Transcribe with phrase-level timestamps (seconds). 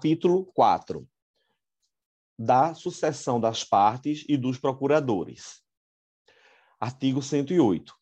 [0.00, 1.06] Capítulo 4
[2.38, 5.60] da sucessão das partes e dos procuradores.
[6.80, 7.94] Artigo 108.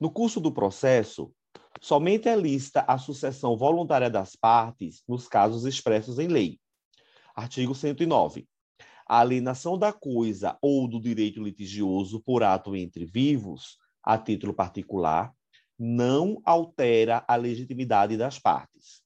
[0.00, 1.32] No curso do processo,
[1.80, 6.58] somente é lista a sucessão voluntária das partes nos casos expressos em lei.
[7.36, 8.48] Artigo 109.
[9.06, 15.32] A alienação da coisa ou do direito litigioso por ato entre vivos, a título particular,
[15.78, 19.04] não altera a legitimidade das partes.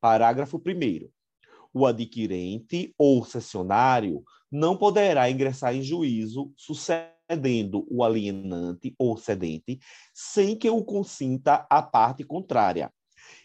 [0.00, 1.12] Parágrafo 1.
[1.72, 9.78] O adquirente ou cessionário não poderá ingressar em juízo sucedendo o alienante ou cedente
[10.12, 12.92] sem que o consinta a parte contrária.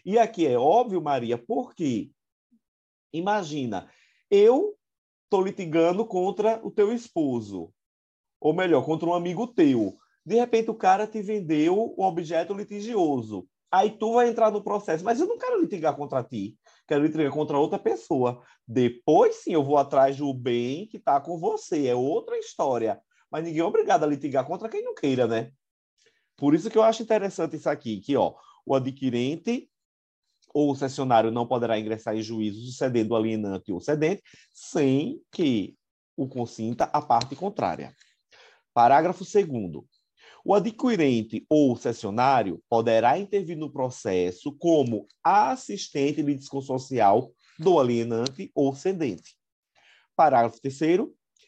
[0.04, 2.10] E aqui é óbvio, Maria, porque
[3.12, 3.88] imagina,
[4.30, 4.76] eu
[5.24, 7.72] estou litigando contra o teu esposo,
[8.40, 9.96] ou melhor, contra um amigo teu.
[10.24, 13.48] De repente o cara te vendeu um objeto litigioso.
[13.70, 16.56] Aí tu vai entrar no processo, mas eu não quero litigar contra ti,
[16.88, 18.42] quero litigar contra outra pessoa.
[18.66, 23.00] Depois sim eu vou atrás do bem que está com você, é outra história.
[23.30, 25.52] Mas ninguém é obrigado a litigar contra quem não queira, né?
[26.36, 29.70] Por isso que eu acho interessante isso aqui, que ó, o adquirente
[30.54, 35.76] ou o cessionário não poderá ingressar em juízo sucedendo o alienante ou cedente sem que
[36.16, 37.94] o consinta a parte contrária.
[38.72, 39.46] Parágrafo 2
[40.48, 48.74] o adquirente ou cessionário poderá intervir no processo como assistente de social do alienante ou
[48.74, 49.36] cedente.
[50.16, 51.00] Parágrafo 3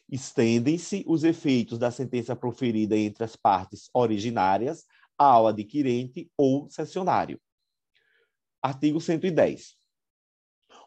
[0.07, 4.85] estendem-se os efeitos da sentença proferida entre as partes originárias
[5.17, 7.41] ao adquirente ou cessionário.
[8.61, 9.80] Artigo 110.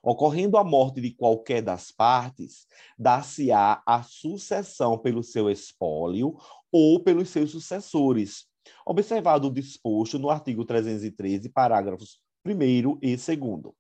[0.07, 2.67] Ocorrendo a morte de qualquer das partes,
[2.99, 6.37] dá-se-á a sucessão pelo seu espólio
[6.71, 8.45] ou pelos seus sucessores,
[8.85, 13.75] observado o disposto no artigo 313, parágrafos 1 e 2.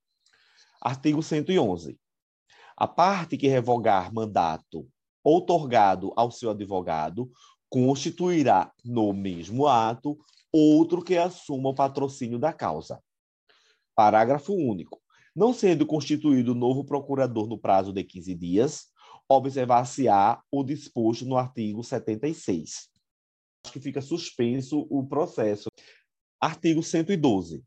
[0.80, 1.98] Artigo 111.
[2.75, 4.89] A parte que revogar mandato
[5.22, 7.30] outorgado ao seu advogado
[7.69, 10.18] constituirá no mesmo ato
[10.51, 12.98] outro que assuma o patrocínio da causa.
[13.95, 15.04] Parágrafo único.
[15.34, 18.86] Não sendo constituído novo procurador no prazo de 15 dias,
[19.28, 22.89] observar-se-á o disposto no artigo 76.
[23.64, 25.68] Acho que fica suspenso o processo.
[26.40, 27.64] Artigo 112.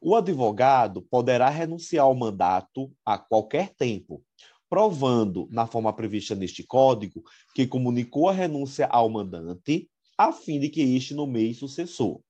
[0.00, 4.22] O advogado poderá renunciar ao mandato a qualquer tempo,
[4.68, 7.22] provando, na forma prevista neste Código,
[7.54, 12.20] que comunicou a renúncia ao mandante, a fim de que este nomeie sucessor.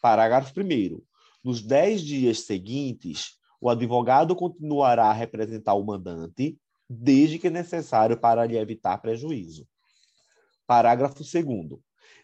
[0.00, 1.00] Parágrafo 1.
[1.44, 8.44] Nos dez dias seguintes, o advogado continuará a representar o mandante, desde que necessário para
[8.44, 9.68] lhe evitar prejuízo.
[10.66, 11.78] Parágrafo 2.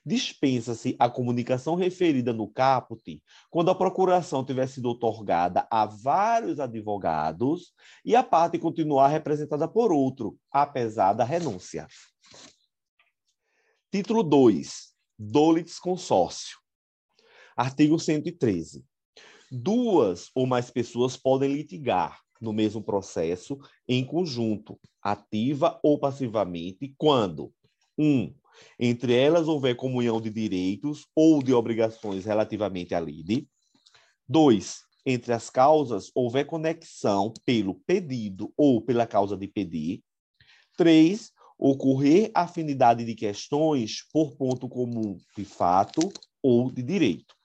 [0.05, 3.21] Dispensa-se a comunicação referida no caput
[3.51, 7.73] quando a procuração tiver sido otorgada a vários advogados
[8.05, 11.89] e a parte continuar representada por outro, apesar da renúncia.
[13.91, 14.95] Título 2.
[15.19, 16.57] Dolites consórcio.
[17.57, 18.85] Artigo 113.
[19.51, 23.59] Duas ou mais pessoas podem litigar no mesmo processo
[23.89, 27.53] em conjunto, ativa ou passivamente, quando
[27.99, 28.05] 1.
[28.05, 28.35] Um,
[28.79, 33.49] entre elas houver comunhão de direitos ou de obrigações relativamente à lide.
[34.29, 34.81] 2.
[35.05, 40.03] Entre as causas houver conexão pelo pedido ou pela causa de pedir.
[40.77, 41.31] 3.
[41.59, 47.36] Ocorrer afinidade de questões por ponto comum de fato ou de direito.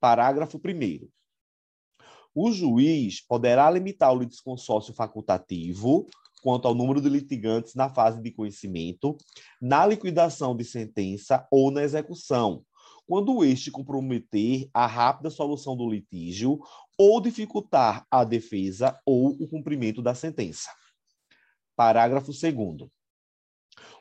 [0.00, 1.08] Parágrafo 1
[2.34, 6.06] o juiz poderá limitar o litisconsórcio facultativo
[6.42, 9.16] quanto ao número de litigantes na fase de conhecimento,
[9.60, 12.64] na liquidação de sentença ou na execução,
[13.06, 16.60] quando este comprometer a rápida solução do litígio
[16.96, 20.70] ou dificultar a defesa ou o cumprimento da sentença.
[21.76, 22.88] Parágrafo 2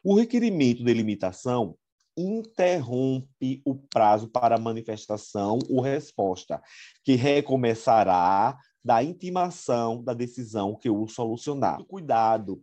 [0.04, 1.76] O requerimento de limitação
[2.20, 6.62] interrompe o prazo para manifestação ou resposta,
[7.04, 11.84] que recomeçará da intimação da decisão que o solucionar.
[11.86, 12.62] Cuidado.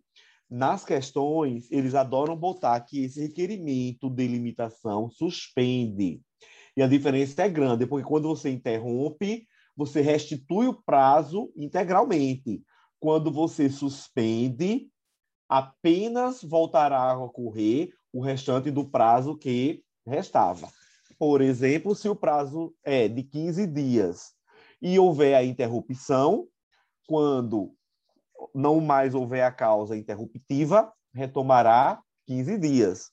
[0.49, 6.20] Nas questões, eles adoram botar que esse requerimento de limitação suspende.
[6.76, 12.62] E a diferença é grande, porque quando você interrompe, você restitui o prazo integralmente.
[13.00, 14.88] Quando você suspende,
[15.49, 20.71] apenas voltará a ocorrer o restante do prazo que restava.
[21.19, 24.33] Por exemplo, se o prazo é de 15 dias
[24.81, 26.49] e houver a interrupção,
[27.07, 27.75] quando
[28.55, 33.11] não mais houver a causa interruptiva, retomará 15 dias.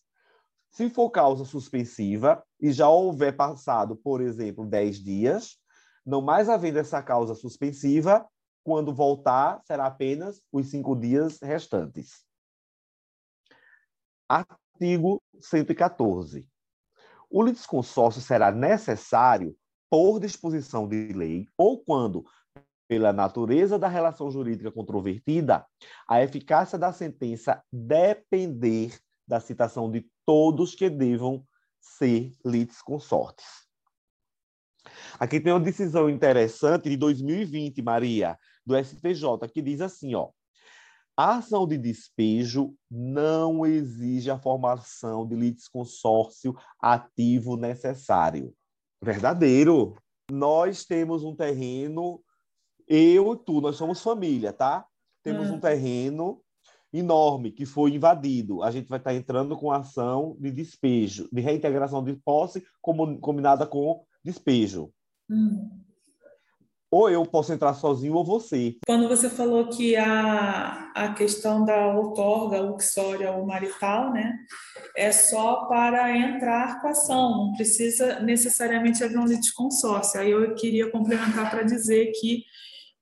[0.72, 5.58] Se for causa suspensiva e já houver passado, por exemplo, 10 dias,
[6.06, 8.26] não mais havendo essa causa suspensiva,
[8.64, 12.26] quando voltar, será apenas os cinco dias restantes.
[14.83, 16.45] Artigo 114.
[17.30, 19.56] O litisconsórcio será necessário
[19.89, 22.25] por disposição de lei ou quando,
[22.85, 25.65] pela natureza da relação jurídica controvertida,
[26.06, 31.47] a eficácia da sentença depender da citação de todos que devam
[31.80, 33.45] ser litisconsortes.
[35.18, 40.30] Aqui tem uma decisão interessante de 2020, Maria, do STJ, que diz assim, ó,
[41.15, 48.54] a ação de despejo não exige a formação de litisconsórcio ativo necessário.
[49.01, 49.95] Verdadeiro.
[50.31, 52.24] Nós temos um terreno,
[52.88, 54.86] eu e tu, nós somos família, tá?
[55.21, 55.56] Temos hum.
[55.56, 56.42] um terreno
[56.94, 58.63] enorme que foi invadido.
[58.63, 64.06] A gente vai estar entrando com ação de despejo, de reintegração de posse combinada com
[64.24, 64.92] despejo.
[65.30, 65.82] Hum.
[66.94, 68.78] Ou eu posso entrar sozinho ou você.
[68.86, 74.38] Quando você falou que a, a questão da outorga uxória ou marital, né,
[74.95, 80.22] é só para entrar com a ação, não precisa necessariamente haver um litisconsórcio.
[80.22, 82.44] Aí eu queria complementar para dizer que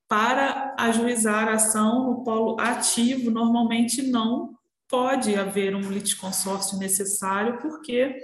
[0.08, 4.52] para ajuizar a ação no polo ativo, normalmente não
[4.88, 8.16] pode haver um litisconsórcio necessário, porque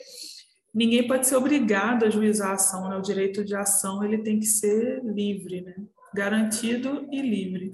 [0.78, 2.96] ninguém pode ser obrigado a juizar a ação, né?
[2.96, 5.76] O direito de ação ele tem que ser livre, né?
[6.14, 7.72] Garantido e livre.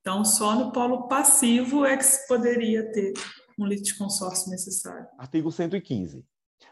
[0.00, 3.14] Então, só no polo passivo é que se poderia ter
[3.58, 5.08] um litisconsórcio necessário.
[5.16, 6.22] Artigo 115.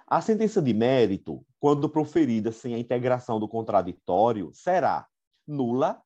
[0.06, 5.06] A sentença de mérito, quando proferida sem a integração do contraditório, será
[5.46, 6.00] nula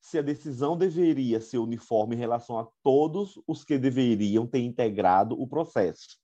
[0.00, 5.38] se a decisão deveria ser uniforme em relação a todos os que deveriam ter integrado
[5.38, 6.18] o processo.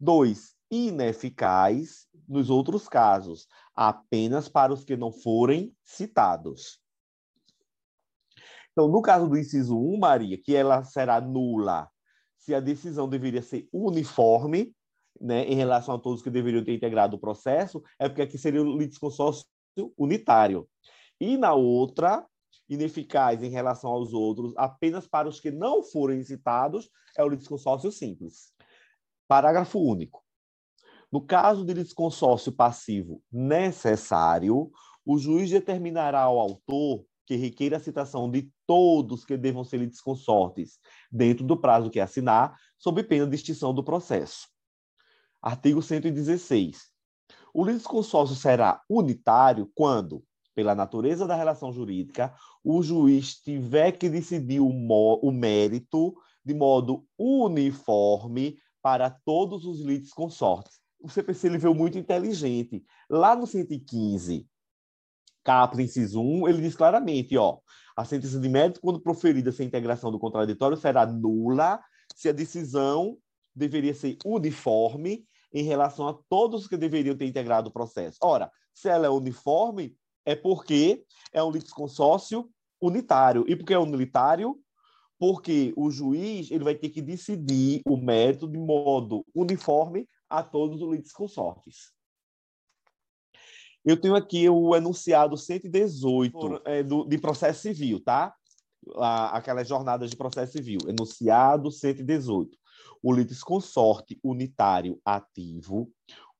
[0.00, 3.46] Dois, ineficaz nos outros casos,
[3.76, 6.80] apenas para os que não forem citados.
[8.72, 11.90] Então, no caso do inciso 1, Maria, que ela será nula
[12.38, 14.74] se a decisão deveria ser uniforme,
[15.20, 18.62] né, em relação a todos que deveriam ter integrado o processo, é porque aqui seria
[18.62, 19.46] o litisconsórcio
[19.96, 20.66] unitário.
[21.20, 22.26] E na outra,
[22.68, 27.92] ineficaz em relação aos outros, apenas para os que não forem citados, é o litisconsórcio
[27.92, 28.52] simples.
[29.28, 30.21] Parágrafo único.
[31.12, 34.72] No caso de litisconsórcio passivo necessário,
[35.04, 40.78] o juiz determinará ao autor que requeira a citação de todos que devam ser litisconsortes
[41.10, 44.48] dentro do prazo que assinar, sob pena de extinção do processo.
[45.42, 46.90] Artigo 116.
[47.52, 50.24] O litisconsórcio será unitário quando,
[50.54, 57.04] pela natureza da relação jurídica, o juiz tiver que decidir o, o mérito de modo
[57.18, 62.84] uniforme para todos os litisconsortes o CPC ele veio muito inteligente.
[63.10, 64.46] Lá no 115,
[65.44, 67.58] caput inciso 1, ele diz claramente, ó,
[67.96, 71.80] a sentença de mérito, quando proferida sem integração do contraditório, será nula
[72.14, 73.18] se a decisão
[73.54, 78.18] deveria ser uniforme em relação a todos que deveriam ter integrado o processo.
[78.22, 79.94] Ora, se ela é uniforme,
[80.24, 82.48] é porque é um litisconsórcio
[82.80, 83.44] unitário.
[83.46, 84.58] E porque é unitário?
[85.18, 90.80] Porque o juiz ele vai ter que decidir o mérito de modo uniforme a todos
[90.80, 91.92] os litisconsortes.
[93.84, 98.34] Eu tenho aqui o enunciado 118 é, do, de processo civil, tá?
[99.30, 100.78] aquelas jornadas de processo civil.
[100.88, 102.56] Enunciado 118.
[103.02, 105.92] O litisconsorte unitário ativo,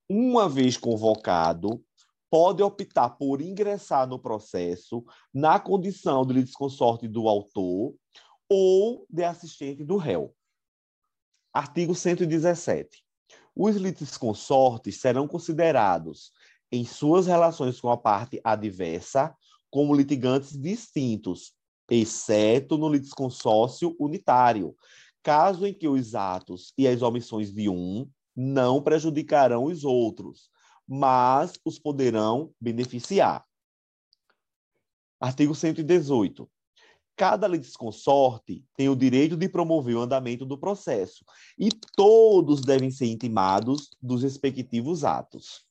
[0.08, 1.84] uma vez convocado,
[2.30, 7.94] pode optar por ingressar no processo na condição de litisconsorte do autor
[8.48, 10.34] ou de assistente do réu.
[11.52, 13.04] Artigo 117
[13.54, 16.32] os litisconsortes serão considerados,
[16.70, 19.34] em suas relações com a parte adversa,
[19.70, 21.52] como litigantes distintos,
[21.90, 24.74] exceto no litisconsórcio unitário,
[25.22, 30.50] caso em que os atos e as omissões de um não prejudicarão os outros,
[30.88, 33.44] mas os poderão beneficiar.
[35.20, 36.50] Artigo 118
[37.16, 41.24] cada litisconsorte tem o direito de promover o andamento do processo
[41.58, 45.64] e todos devem ser intimados dos respectivos atos.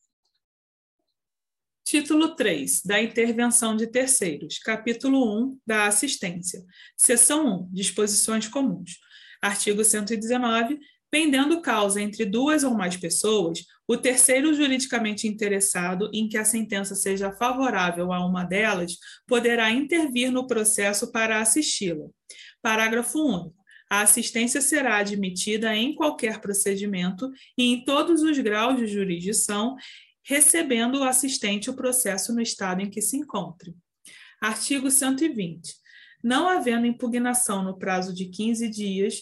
[1.84, 6.64] Título 3 da Intervenção de Terceiros, capítulo 1 da Assistência,
[6.96, 9.00] seção 1 Disposições Comuns.
[9.42, 10.80] Artigo 119
[11.12, 16.96] pendendo causa entre duas ou mais pessoas, o terceiro juridicamente interessado em que a sentença
[16.96, 22.08] seja favorável a uma delas poderá intervir no processo para assisti-la.
[22.62, 23.54] Parágrafo único.
[23.90, 29.76] A assistência será admitida em qualquer procedimento e em todos os graus de jurisdição,
[30.24, 33.76] recebendo o assistente o processo no estado em que se encontre.
[34.42, 35.76] Artigo 120.
[36.24, 39.22] Não havendo impugnação no prazo de 15 dias,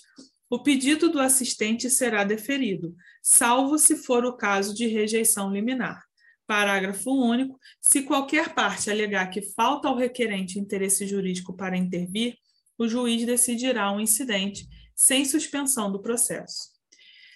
[0.49, 6.03] o pedido do assistente será deferido, salvo se for o caso de rejeição liminar.
[6.47, 7.59] Parágrafo único.
[7.79, 12.35] Se qualquer parte alegar que falta ao requerente interesse jurídico para intervir,
[12.75, 16.71] o juiz decidirá o um incidente sem suspensão do processo.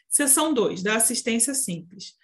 [0.10, 0.82] Seção 2.
[0.82, 2.16] Da assistência simples.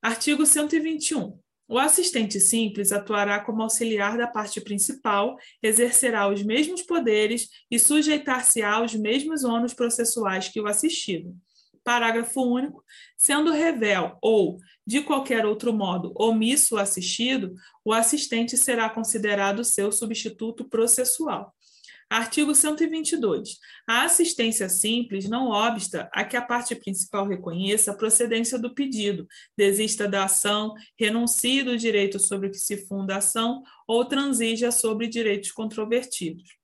[0.00, 1.38] Artigo 121.
[1.72, 8.74] O assistente simples atuará como auxiliar da parte principal, exercerá os mesmos poderes e sujeitar-se-á
[8.74, 11.34] aos mesmos ônus processuais que o assistido.
[11.82, 12.84] Parágrafo único.
[13.16, 19.90] Sendo revel ou, de qualquer outro modo, omisso o assistido, o assistente será considerado seu
[19.90, 21.54] substituto processual.
[22.12, 23.58] Artigo 122.
[23.86, 29.26] A assistência simples não obsta a que a parte principal reconheça a procedência do pedido,
[29.56, 34.70] desista da ação, renuncie do direito sobre o que se funda a ação ou transija
[34.70, 36.58] sobre direitos controvertidos.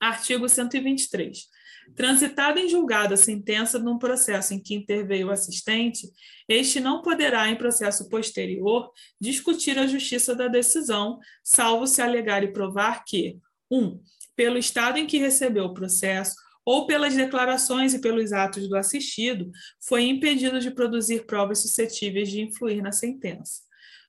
[0.00, 1.46] Artigo 123.
[1.94, 6.10] Transitada em julgado a sentença num processo em que interveio o assistente,
[6.48, 12.52] este não poderá, em processo posterior, discutir a justiça da decisão, salvo se alegar e
[12.52, 13.38] provar que
[13.70, 13.78] 1.
[13.78, 14.00] Um,
[14.38, 19.50] pelo estado em que recebeu o processo ou pelas declarações e pelos atos do assistido,
[19.80, 23.62] foi impedido de produzir provas suscetíveis de influir na sentença.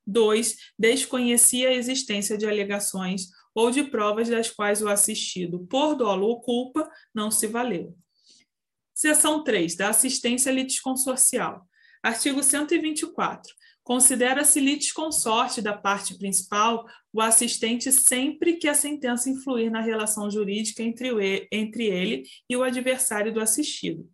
[0.05, 0.55] 2.
[0.77, 3.23] Desconhecia a existência de alegações
[3.55, 7.97] ou de provas das quais o assistido, por dolo ou culpa, não se valeu.
[8.93, 9.75] Seção 3.
[9.75, 11.67] Da assistência litisconsorcial.
[12.03, 13.51] Artigo 124.
[13.89, 20.83] Considera-se litisconsorte da parte principal o assistente sempre que a sentença influir na relação jurídica
[20.83, 24.07] entre, ele e o adversário do assistido.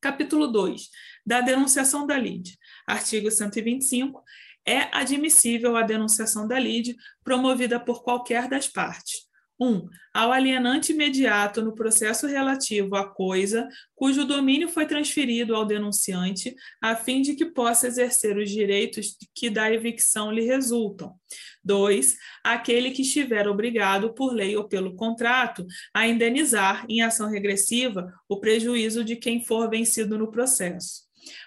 [0.00, 0.88] Capítulo 2.
[1.26, 2.56] Da denunciação da lide.
[2.86, 4.22] Artigo 125.
[4.64, 9.25] É admissível a denunciação da lide promovida por qualquer das partes
[9.58, 9.66] 1.
[9.66, 16.54] Um, ao alienante imediato no processo relativo à coisa cujo domínio foi transferido ao denunciante,
[16.80, 21.14] a fim de que possa exercer os direitos que da evicção lhe resultam.
[21.64, 22.16] 2.
[22.44, 28.38] Aquele que estiver obrigado, por lei ou pelo contrato, a indenizar, em ação regressiva, o
[28.38, 31.06] prejuízo de quem for vencido no processo.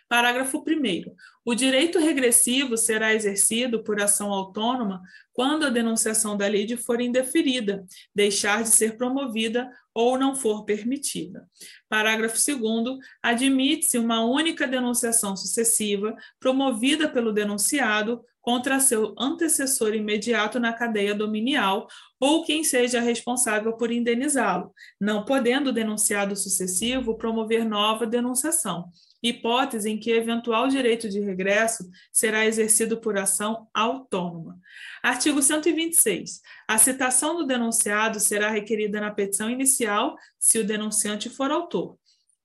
[0.10, 1.16] Parágrafo 1.
[1.46, 7.86] O direito regressivo será exercido por ação autônoma quando a denunciação da lide for indeferida,
[8.14, 11.48] deixar de ser promovida ou não for permitida.
[11.88, 12.98] Parágrafo 2.
[13.24, 21.88] Admite-se uma única denunciação sucessiva promovida pelo denunciado contra seu antecessor imediato na cadeia dominial
[22.20, 28.90] ou quem seja responsável por indenizá-lo, não podendo o denunciado sucessivo promover nova denunciação
[29.22, 34.60] hipótese em que eventual direito de regresso será exercido por ação autônoma.
[35.04, 36.42] Artigo 126.
[36.68, 41.98] A citação do denunciado será requerida na petição inicial, se o denunciante for autor,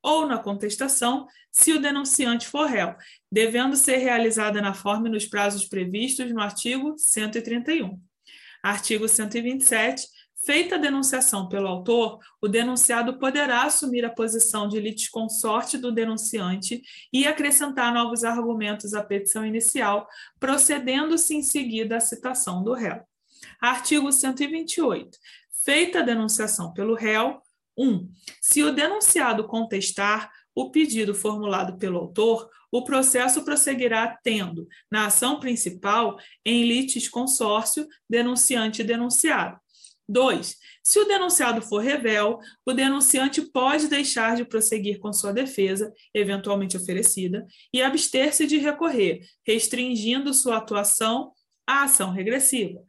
[0.02, 2.94] ou na contestação, se o denunciante for réu,
[3.30, 8.00] devendo ser realizada na forma e nos prazos previstos no artigo 131.
[8.62, 10.08] Artigo 127.
[10.44, 16.82] Feita a denunciação pelo autor, o denunciado poderá assumir a posição de litisconsorte do denunciante
[17.10, 20.06] e acrescentar novos argumentos à petição inicial,
[20.38, 23.00] procedendo-se em seguida à citação do réu.
[23.58, 25.16] Artigo 128.
[25.64, 27.40] Feita a denunciação pelo réu,
[27.76, 27.88] 1.
[27.88, 28.10] Um,
[28.42, 35.40] se o denunciado contestar o pedido formulado pelo autor, o processo prosseguirá tendo, na ação
[35.40, 39.63] principal, em litis consórcio, denunciante e denunciado.
[40.08, 40.56] 2.
[40.82, 46.76] Se o denunciado for revel, o denunciante pode deixar de prosseguir com sua defesa, eventualmente
[46.76, 51.32] oferecida, e abster-se de recorrer, restringindo sua atuação
[51.66, 52.80] à ação regressiva.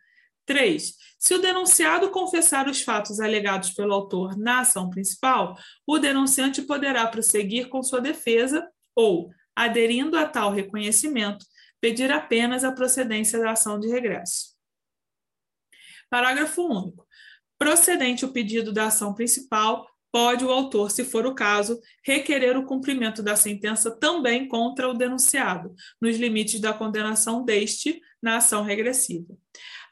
[0.46, 0.94] 3.
[1.18, 5.58] Se o denunciado confessar os fatos alegados pelo autor na ação principal,
[5.88, 11.46] o denunciante poderá prosseguir com sua defesa ou, aderindo a tal reconhecimento,
[11.82, 14.55] pedir apenas a procedência da ação de regresso.
[16.10, 17.06] Parágrafo único.
[17.58, 22.66] Procedente o pedido da ação principal, pode o autor, se for o caso, requerer o
[22.66, 29.38] cumprimento da sentença também contra o denunciado, nos limites da condenação deste na ação regressiva.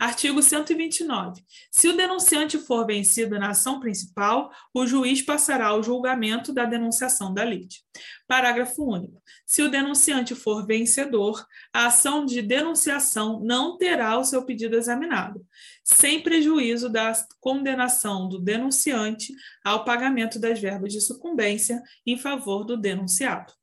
[0.04, 1.42] Artigo 129.
[1.72, 7.34] Se o denunciante for vencido na ação principal, o juiz passará ao julgamento da denunciação
[7.34, 7.86] da lide.
[8.28, 9.24] Parágrafo único.
[9.46, 15.42] Se o denunciante for vencedor, a ação de denunciação não terá o seu pedido examinado,
[15.86, 19.34] sem prejuízo da condenação do denunciante
[19.64, 23.54] ao pagamento das verbas de sucumbência em favor do denunciado.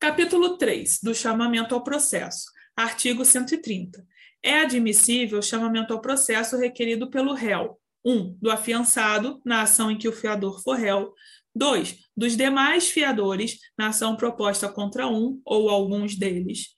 [0.00, 2.58] Capítulo 3 do chamamento ao processo.
[2.80, 4.02] Artigo 130.
[4.42, 7.78] É admissível o chamamento ao processo requerido pelo réu.
[8.02, 8.10] 1.
[8.10, 11.12] Um, do afiançado, na ação em que o fiador for réu.
[11.54, 11.98] 2.
[12.16, 16.68] Dos demais fiadores, na ação proposta contra um ou alguns deles.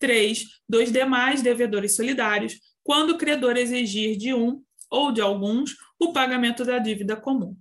[0.00, 0.46] 3.
[0.68, 6.64] Dos demais devedores solidários, quando o credor exigir de um ou de alguns o pagamento
[6.64, 7.56] da dívida comum.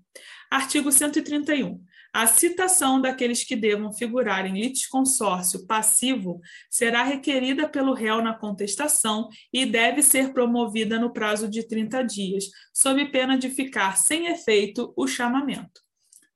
[0.50, 1.80] Artigo 131.
[2.14, 9.30] A citação daqueles que devam figurar em litisconsórcio passivo será requerida pelo réu na contestação
[9.52, 14.94] e deve ser promovida no prazo de 30 dias, sob pena de ficar sem efeito
[14.98, 15.82] o chamamento.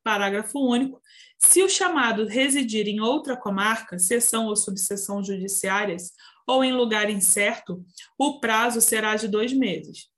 [0.01, 1.01] Parágrafo único.
[1.38, 6.13] Se o chamado residir em outra comarca, seção ou subseção judiciárias,
[6.48, 7.84] ou em lugar incerto,
[8.17, 10.14] o prazo será de dois meses.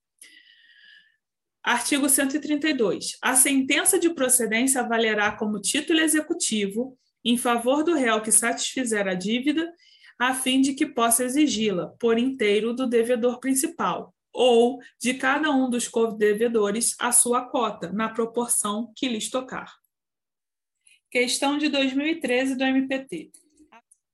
[1.67, 3.17] Artigo 132.
[3.21, 9.13] A sentença de procedência valerá como título executivo em favor do réu que satisfizer a
[9.13, 9.69] dívida,
[10.17, 15.69] a fim de que possa exigi-la por inteiro do devedor principal, ou de cada um
[15.69, 19.75] dos co-devedores a sua cota, na proporção que lhes tocar.
[21.11, 23.29] Questão de 2013 do MPT.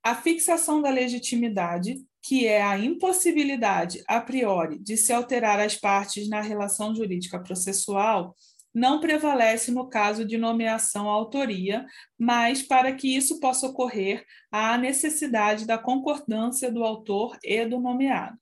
[0.01, 6.29] A fixação da legitimidade que é a impossibilidade a priori de se alterar as partes
[6.29, 8.33] na relação jurídica processual,
[8.73, 11.85] não prevalece no caso de nomeação à autoria,
[12.17, 17.79] mas para que isso possa ocorrer, há a necessidade da concordância do autor e do
[17.79, 18.37] nomeado.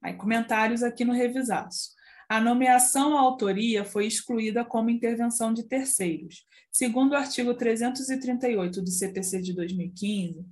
[0.00, 1.90] Aí, comentários aqui no revisaço.
[2.28, 6.44] A nomeação à autoria foi excluída como intervenção de terceiros.
[6.70, 10.44] Segundo o artigo 338 do CPC de 2015,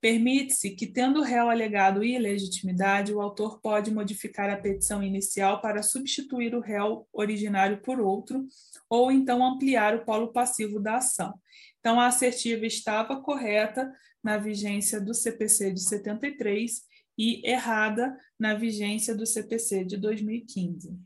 [0.00, 5.82] Permite-se que, tendo o réu alegado ilegitimidade, o autor pode modificar a petição inicial para
[5.82, 8.46] substituir o réu originário por outro,
[8.88, 11.34] ou então ampliar o polo passivo da ação.
[11.80, 16.82] Então, a assertiva estava correta na vigência do CPC de 73
[17.16, 20.96] e errada na vigência do CPC de 2015.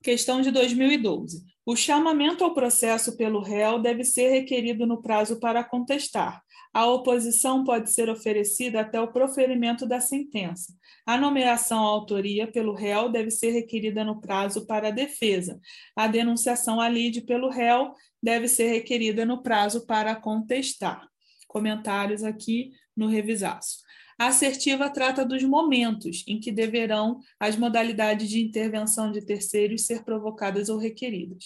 [0.00, 1.53] Questão de 2012.
[1.66, 6.42] O chamamento ao processo pelo réu deve ser requerido no prazo para contestar.
[6.74, 10.74] A oposição pode ser oferecida até o proferimento da sentença.
[11.06, 15.58] A nomeação à autoria pelo réu deve ser requerida no prazo para a defesa.
[15.96, 21.08] A denunciação à lide pelo réu deve ser requerida no prazo para contestar.
[21.46, 23.83] Comentários aqui no revisaço.
[24.18, 30.04] A assertiva trata dos momentos em que deverão as modalidades de intervenção de terceiros ser
[30.04, 31.44] provocadas ou requeridas.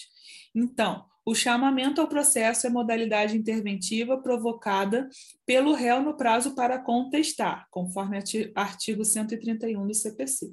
[0.53, 5.07] Então, o chamamento ao processo é modalidade interventiva provocada
[5.45, 8.17] pelo réu no prazo para contestar, conforme
[8.55, 10.51] artigo 131 do CPC.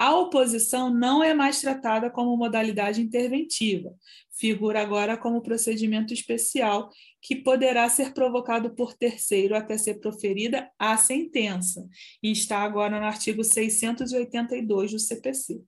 [0.00, 3.94] A oposição não é mais tratada como modalidade interventiva,
[4.32, 6.88] figura agora como procedimento especial
[7.20, 11.86] que poderá ser provocado por terceiro até ser proferida a sentença,
[12.22, 15.60] e está agora no artigo 682 do CPC.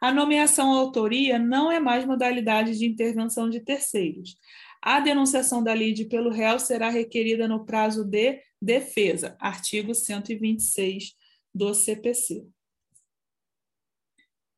[0.00, 4.36] A nomeação à autoria não é mais modalidade de intervenção de terceiros.
[4.82, 11.12] A denunciação da lide pelo réu será requerida no prazo de defesa, artigo 126
[11.54, 12.44] do CPC.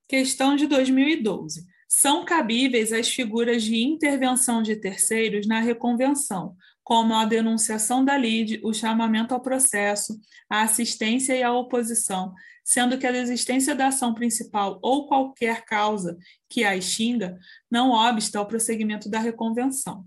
[0.06, 1.64] Questão de 2012.
[1.88, 8.60] São cabíveis as figuras de intervenção de terceiros na reconvenção, como a denunciação da lide,
[8.62, 10.18] o chamamento ao processo,
[10.50, 16.18] a assistência e a oposição, sendo que a desistência da ação principal ou qualquer causa
[16.50, 17.38] que a extinga
[17.70, 20.04] não obsta ao prosseguimento da reconvenção.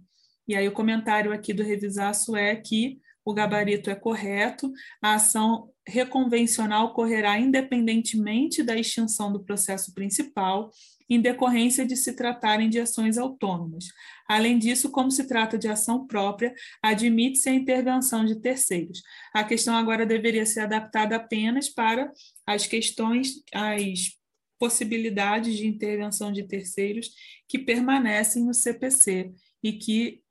[0.48, 5.70] E aí o comentário aqui do revisaço é que o gabarito é correto, a ação
[5.86, 10.72] reconvencional ocorrerá independentemente da extinção do processo principal,
[11.10, 13.90] em decorrência de se tratarem de ações autônomas.
[14.30, 19.04] Além disso, como se trata de ação própria, admite-se a intervenção de terceiros.
[19.34, 22.10] A questão agora deveria ser adaptada apenas para
[22.46, 24.18] as questões, as
[24.58, 27.10] possibilidades de intervenção de terceiros
[27.46, 30.24] que permanecem no CPC e que,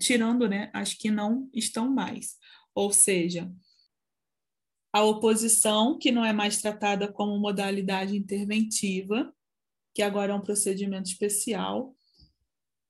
[0.00, 2.36] tirando né, as que não estão mais.
[2.74, 3.50] Ou seja,
[4.92, 9.32] a oposição, que não é mais tratada como modalidade interventiva,
[9.94, 11.94] que agora é um procedimento especial,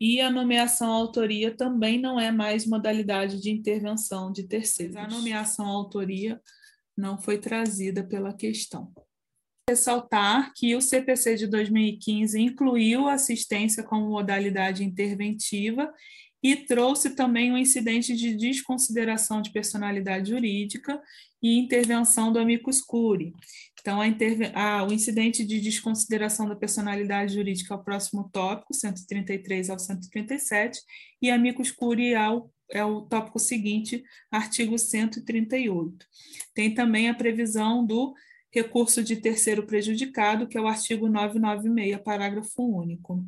[0.00, 4.94] e a nomeação à autoria também não é mais modalidade de intervenção de terceiros.
[4.94, 6.40] A nomeação à autoria
[6.96, 8.92] não foi trazida pela questão.
[9.68, 15.92] Ressaltar que o CPC de 2015 incluiu assistência como modalidade interventiva
[16.42, 20.98] e trouxe também um incidente de desconsideração de personalidade jurídica
[21.42, 23.34] e intervenção do amicus curiae.
[23.78, 24.06] Então, a
[24.54, 30.80] ah, o incidente de desconsideração da personalidade jurídica é o próximo tópico, 133 ao 137,
[31.20, 36.06] e amicus curiae ao é o tópico seguinte, artigo 138.
[36.54, 38.14] Tem também a previsão do
[38.52, 43.24] recurso de terceiro prejudicado, que é o artigo 996, parágrafo único.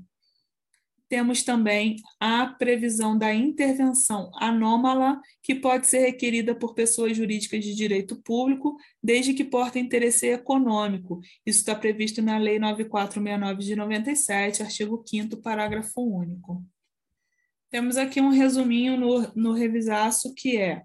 [1.10, 7.74] Temos também a previsão da intervenção anômala, que pode ser requerida por pessoas jurídicas de
[7.74, 11.20] direito público, desde que porta interesse econômico.
[11.44, 16.64] Isso está previsto na Lei 9469 de 97, artigo 5 parágrafo único.
[17.68, 20.84] Temos aqui um resuminho no, no revisaço, que é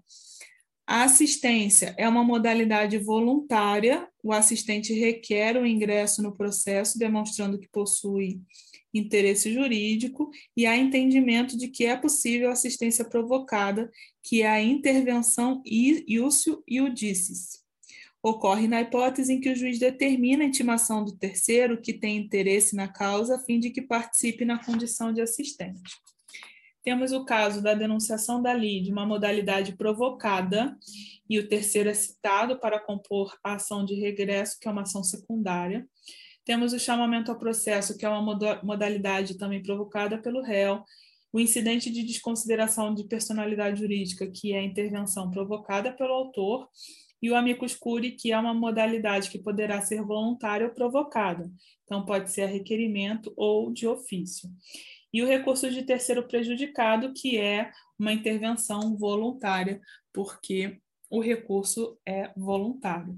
[0.87, 7.67] a assistência é uma modalidade voluntária, o assistente requer o ingresso no processo, demonstrando que
[7.69, 8.39] possui
[8.93, 13.89] interesse jurídico e há entendimento de que é possível assistência provocada,
[14.23, 17.63] que é a intervenção iúcio iudicis.
[18.21, 22.75] Ocorre na hipótese em que o juiz determina a intimação do terceiro que tem interesse
[22.75, 25.81] na causa a fim de que participe na condição de assistente.
[26.85, 30.77] Temos o caso da denunciação da lide, uma modalidade provocada,
[31.27, 35.03] e o terceiro é citado para compor a ação de regresso, que é uma ação
[35.03, 35.87] secundária.
[36.45, 40.83] Temos o chamamento ao processo, que é uma modalidade também provocada pelo réu,
[41.33, 46.69] o incidente de desconsideração de personalidade jurídica, que é a intervenção provocada pelo autor,
[47.19, 51.51] e o amicus curiae, que é uma modalidade que poderá ser voluntária ou provocada.
[51.83, 54.47] Então, pode ser a requerimento ou de ofício.
[55.15, 59.80] E o recurso de terceiro prejudicado, que é uma intervenção voluntária,
[60.12, 63.17] porque o recurso é voluntário.